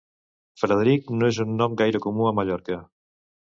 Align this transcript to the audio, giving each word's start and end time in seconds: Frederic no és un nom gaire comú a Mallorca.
Frederic 0.61 1.11
no 1.19 1.29
és 1.35 1.41
un 1.45 1.53
nom 1.61 1.77
gaire 1.85 2.05
comú 2.09 2.29
a 2.31 2.35
Mallorca. 2.41 2.83